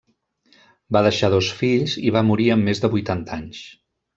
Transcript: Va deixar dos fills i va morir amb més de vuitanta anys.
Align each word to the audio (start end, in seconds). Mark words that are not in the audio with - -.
Va 0.95 1.03
deixar 1.09 1.29
dos 1.35 1.51
fills 1.61 1.95
i 2.09 2.15
va 2.17 2.25
morir 2.33 2.51
amb 2.55 2.69
més 2.71 2.85
de 2.87 2.91
vuitanta 2.95 3.39
anys. 3.41 3.63